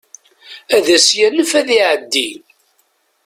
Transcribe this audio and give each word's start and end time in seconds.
Ad 0.75 0.87
as-yanef 0.95 1.51
ad 1.59 1.69
iɛeddi. 1.77 2.29